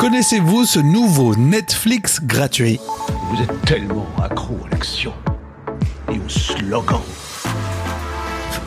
Connaissez-vous 0.00 0.64
ce 0.64 0.78
nouveau 0.78 1.36
Netflix 1.36 2.22
gratuit? 2.22 2.80
Vous 3.28 3.42
êtes 3.42 3.60
tellement 3.66 4.06
accro 4.18 4.56
à 4.64 4.70
l'action 4.70 5.12
et 6.10 6.18
au 6.18 6.26
slogan. 6.26 7.02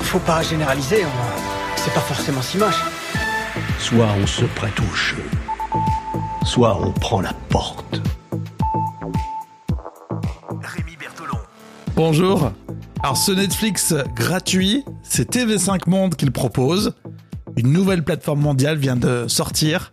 Faut 0.02 0.20
pas 0.20 0.44
généraliser, 0.44 1.04
c'est 1.76 1.92
pas 1.92 2.02
forcément 2.02 2.44
si 2.44 2.60
moche. 2.60 2.80
Soit 3.80 4.10
on 4.22 4.28
se 4.28 4.46
prête 4.46 4.80
au 4.80 4.96
jeu, 4.96 5.24
soit 6.46 6.80
on 6.80 6.92
prend 6.92 7.22
la 7.22 7.34
porte. 7.50 8.00
Rémi 10.62 10.96
Bertolon. 11.00 11.40
Bonjour. 11.96 12.52
Alors 13.02 13.18
ce 13.18 13.32
Netflix 13.32 13.96
gratuit, 14.16 14.86
c'est 15.02 15.36
TV5 15.36 15.90
Monde 15.90 16.14
qu'il 16.14 16.32
propose. 16.32 16.94
Une 17.58 17.74
nouvelle 17.74 18.04
plateforme 18.04 18.42
mondiale 18.42 18.78
vient 18.78 18.96
de 18.96 19.28
sortir. 19.28 19.93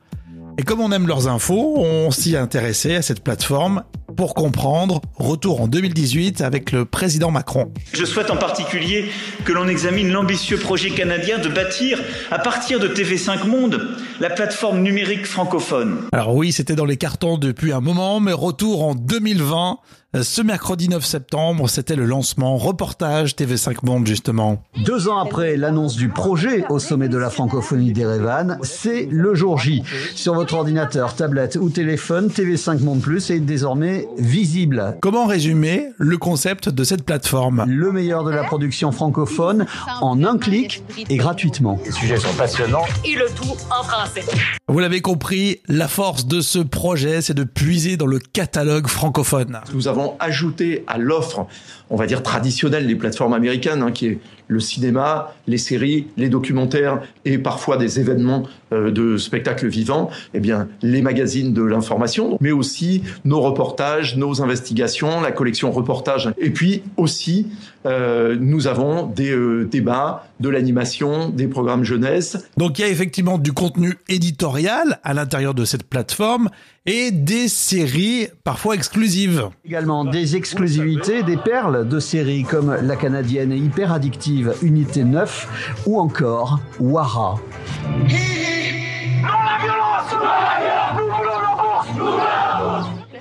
Et 0.60 0.62
comme 0.62 0.82
on 0.82 0.92
aime 0.92 1.06
leurs 1.06 1.26
infos, 1.26 1.76
on 1.78 2.10
s'y 2.10 2.34
est 2.34 2.36
intéressé 2.36 2.94
à 2.94 3.00
cette 3.00 3.24
plateforme 3.24 3.82
pour 4.20 4.34
comprendre. 4.34 5.00
Retour 5.14 5.62
en 5.62 5.66
2018 5.66 6.42
avec 6.42 6.72
le 6.72 6.84
président 6.84 7.30
Macron. 7.30 7.72
Je 7.94 8.04
souhaite 8.04 8.30
en 8.30 8.36
particulier 8.36 9.06
que 9.46 9.52
l'on 9.52 9.66
examine 9.66 10.12
l'ambitieux 10.12 10.58
projet 10.58 10.90
canadien 10.90 11.38
de 11.38 11.48
bâtir, 11.48 11.98
à 12.30 12.38
partir 12.38 12.80
de 12.80 12.88
TV5 12.88 13.46
Monde, 13.46 13.96
la 14.20 14.28
plateforme 14.28 14.82
numérique 14.82 15.24
francophone. 15.24 16.02
Alors 16.12 16.34
oui, 16.36 16.52
c'était 16.52 16.74
dans 16.74 16.84
les 16.84 16.98
cartons 16.98 17.38
depuis 17.38 17.72
un 17.72 17.80
moment, 17.80 18.20
mais 18.20 18.34
retour 18.34 18.84
en 18.84 18.94
2020 18.94 19.78
ce 20.22 20.42
mercredi 20.42 20.88
9 20.88 21.04
septembre, 21.04 21.70
c'était 21.70 21.94
le 21.94 22.04
lancement 22.04 22.56
reportage 22.56 23.36
TV5 23.36 23.86
Monde 23.86 24.08
justement. 24.08 24.64
Deux 24.84 25.08
ans 25.08 25.18
après 25.18 25.56
l'annonce 25.56 25.94
du 25.94 26.08
projet 26.08 26.64
au 26.68 26.80
sommet 26.80 27.08
de 27.08 27.16
la 27.16 27.30
francophonie 27.30 27.92
d'Erevan, 27.92 28.58
c'est 28.62 29.06
le 29.08 29.36
jour 29.36 29.58
J. 29.58 29.84
Sur 30.16 30.34
votre 30.34 30.54
ordinateur, 30.54 31.14
tablette 31.14 31.56
ou 31.60 31.70
téléphone, 31.70 32.26
TV5 32.26 32.80
Monde 32.80 33.00
Plus 33.00 33.30
est 33.30 33.38
désormais 33.38 34.08
visible. 34.18 34.96
Comment 35.00 35.26
résumer 35.26 35.88
le 35.98 36.18
concept 36.18 36.68
de 36.68 36.84
cette 36.84 37.04
plateforme? 37.04 37.64
Le 37.66 37.92
meilleur 37.92 38.24
de 38.24 38.30
la 38.30 38.44
production 38.44 38.92
francophone 38.92 39.66
en 40.00 40.22
un 40.24 40.38
clic 40.38 40.82
et 41.08 41.16
gratuitement. 41.16 41.78
Les 41.84 41.90
sujets 41.92 42.16
sont 42.16 42.34
passionnants. 42.36 42.84
Et 43.04 43.14
le 43.14 43.26
tout 43.34 43.56
en 43.70 43.82
français. 43.82 44.24
Vous 44.68 44.78
l'avez 44.78 45.00
compris, 45.00 45.60
la 45.68 45.88
force 45.88 46.26
de 46.26 46.40
ce 46.40 46.58
projet, 46.58 47.22
c'est 47.22 47.34
de 47.34 47.44
puiser 47.44 47.96
dans 47.96 48.06
le 48.06 48.18
catalogue 48.18 48.86
francophone. 48.86 49.60
Nous 49.74 49.88
avons 49.88 50.16
ajouté 50.20 50.84
à 50.86 50.98
l'offre, 50.98 51.46
on 51.90 51.96
va 51.96 52.06
dire 52.06 52.22
traditionnelle 52.22 52.86
des 52.86 52.96
plateformes 52.96 53.32
américaines, 53.32 53.82
hein, 53.82 53.92
qui 53.92 54.06
est 54.06 54.18
le 54.48 54.60
cinéma, 54.60 55.34
les 55.46 55.58
séries, 55.58 56.08
les 56.16 56.28
documentaires 56.28 57.02
et 57.24 57.38
parfois 57.38 57.76
des 57.76 58.00
événements 58.00 58.44
de 58.70 59.16
spectacles 59.16 59.68
vivants, 59.68 60.10
eh 60.34 60.40
bien 60.40 60.68
les 60.82 61.02
magazines 61.02 61.52
de 61.52 61.62
l'information, 61.62 62.38
mais 62.40 62.52
aussi 62.52 63.02
nos 63.24 63.40
reportages, 63.40 64.16
nos 64.16 64.42
investigations, 64.42 65.20
la 65.20 65.32
collection 65.32 65.70
reportages, 65.72 66.30
et 66.38 66.50
puis 66.50 66.82
aussi 66.96 67.46
euh, 67.86 68.36
nous 68.38 68.66
avons 68.66 69.06
des 69.06 69.30
euh, 69.30 69.64
débats, 69.64 70.26
de 70.38 70.48
l'animation, 70.48 71.30
des 71.30 71.48
programmes 71.48 71.84
jeunesse. 71.84 72.36
Donc 72.56 72.78
il 72.78 72.82
y 72.82 72.84
a 72.84 72.88
effectivement 72.88 73.38
du 73.38 73.52
contenu 73.52 73.96
éditorial 74.08 75.00
à 75.02 75.14
l'intérieur 75.14 75.54
de 75.54 75.64
cette 75.64 75.84
plateforme 75.84 76.50
et 76.86 77.10
des 77.10 77.48
séries 77.48 78.28
parfois 78.44 78.74
exclusives. 78.74 79.48
Également 79.64 80.04
des 80.04 80.36
exclusivités, 80.36 81.22
des 81.22 81.36
perles 81.36 81.88
de 81.88 82.00
séries 82.00 82.44
comme 82.44 82.76
la 82.82 82.96
canadienne 82.96 83.52
hyper 83.52 83.92
addictive 83.92 84.54
Unité 84.62 85.04
9 85.04 85.82
ou 85.86 85.98
encore 85.98 86.60
Wara. 86.80 87.36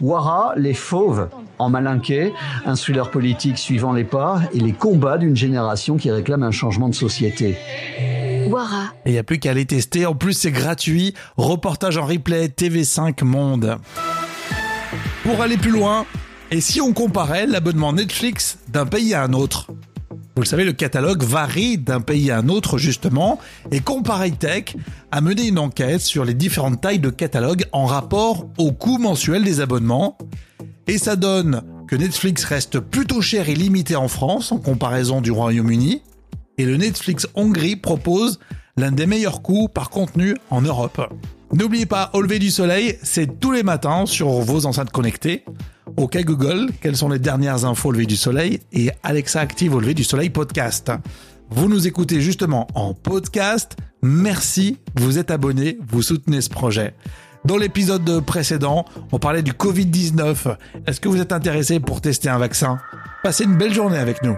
Wara, 0.02 0.54
les 0.56 0.74
fauves 0.74 1.30
en 1.58 1.70
malinqué, 1.70 2.34
un 2.66 2.76
thriller 2.76 3.12
politique 3.12 3.58
suivant 3.58 3.92
les 3.92 4.04
pas 4.04 4.42
et 4.54 4.60
les 4.60 4.72
combats 4.72 5.18
d'une 5.18 5.36
génération 5.36 5.98
qui 5.98 6.10
réclame 6.10 6.44
un 6.44 6.52
changement 6.52 6.90
de 6.90 6.96
société. 6.96 7.58
Wara. 8.50 8.94
Et 9.06 9.10
il 9.10 9.12
n'y 9.14 9.18
a 9.18 9.24
plus 9.24 9.40
qu'à 9.40 9.54
les 9.54 9.66
tester. 9.66 10.06
En 10.06 10.16
plus, 10.16 10.34
c'est 10.34 10.52
gratuit. 10.52 11.14
Reportage 11.38 11.98
en 11.98 12.06
replay 12.06 12.48
TV5 12.48 13.24
Monde. 13.24 13.78
Pour 15.24 15.42
aller 15.42 15.58
plus 15.58 15.72
loin, 15.72 16.06
et 16.50 16.62
si 16.62 16.82
on 16.82 16.94
comparait 16.94 17.46
l'abonnement 17.46 17.94
Netflix 17.94 18.58
d'un 18.70 18.86
pays 18.86 19.14
à 19.14 19.24
un 19.24 19.34
autre? 19.34 19.68
Vous 20.36 20.44
le 20.44 20.48
savez, 20.48 20.64
le 20.64 20.74
catalogue 20.74 21.24
varie 21.24 21.78
d'un 21.78 22.02
pays 22.02 22.32
à 22.32 22.38
un 22.38 22.50
autre 22.50 22.78
justement, 22.78 23.40
et 23.72 23.82
Compareil 23.82 24.32
Tech 24.34 24.76
a 25.12 25.22
mené 25.22 25.48
une 25.48 25.60
enquête 25.60 26.02
sur 26.02 26.24
les 26.24 26.34
différentes 26.34 26.82
tailles 26.82 27.00
de 27.00 27.10
catalogue 27.10 27.66
en 27.72 27.86
rapport 27.86 28.48
au 28.58 28.72
coût 28.72 28.98
mensuel 28.98 29.44
des 29.44 29.60
abonnements. 29.60 30.18
Et 30.88 30.98
ça 30.98 31.16
donne 31.16 31.62
que 31.88 31.96
Netflix 31.96 32.46
reste 32.46 32.80
plutôt 32.80 33.22
cher 33.22 33.50
et 33.50 33.56
limité 33.56 33.96
en 33.96 34.08
France 34.08 34.52
en 34.52 34.60
comparaison 34.60 35.22
du 35.22 35.32
Royaume-Uni, 35.32 36.04
et 36.58 36.66
le 36.66 36.78
Netflix 36.78 37.28
Hongrie 37.36 37.76
propose 37.76 38.40
l'un 38.78 38.92
des 38.92 39.08
meilleurs 39.08 39.42
coûts 39.42 39.68
par 39.68 39.90
contenu 39.90 40.36
en 40.50 40.62
Europe. 40.62 41.02
N'oubliez 41.52 41.86
pas, 41.86 42.12
au 42.14 42.22
lever 42.22 42.38
du 42.38 42.52
soleil, 42.52 42.98
c'est 43.02 43.40
tous 43.40 43.52
les 43.52 43.64
matins 43.64 44.06
sur 44.06 44.30
vos 44.30 44.66
enceintes 44.66 44.92
connectées. 44.92 45.44
OK 45.98 46.18
Google, 46.24 46.72
quelles 46.82 46.98
sont 46.98 47.10
les 47.10 47.20
dernières 47.20 47.66
infos 47.66 47.90
au 47.90 47.92
lever 47.92 48.06
du 48.06 48.16
soleil? 48.16 48.60
Et 48.74 48.92
Alexa 49.04 49.40
active 49.40 49.76
au 49.76 49.80
lever 49.80 49.94
du 49.94 50.04
soleil 50.04 50.30
podcast. 50.30 50.92
Vous 51.50 51.68
nous 51.68 51.88
écoutez 51.88 52.22
justement 52.22 52.68
en 52.76 52.94
podcast. 52.94 53.76
Merci, 54.02 54.78
vous 54.96 55.18
êtes 55.18 55.32
abonné, 55.32 55.78
vous 55.88 56.02
soutenez 56.02 56.42
ce 56.42 56.50
projet. 56.50 56.94
Dans 57.46 57.58
l'épisode 57.58 58.24
précédent, 58.26 58.86
on 59.12 59.20
parlait 59.20 59.44
du 59.44 59.54
Covid-19. 59.54 60.58
Est-ce 60.86 61.00
que 61.00 61.10
vous 61.10 61.22
êtes 61.22 61.32
intéressé 61.32 61.80
pour 61.80 62.02
tester 62.02 62.30
un 62.30 62.38
vaccin? 62.38 62.80
Passez 63.24 63.46
une 63.46 63.58
belle 63.58 63.74
journée 63.74 63.98
avec 63.98 64.24
nous. 64.24 64.36